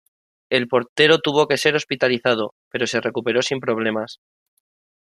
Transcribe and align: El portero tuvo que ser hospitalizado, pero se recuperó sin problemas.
El 0.49 0.67
portero 0.67 1.19
tuvo 1.19 1.47
que 1.47 1.59
ser 1.59 1.75
hospitalizado, 1.75 2.55
pero 2.71 2.87
se 2.87 3.01
recuperó 3.01 3.43
sin 3.43 3.59
problemas. 3.59 4.17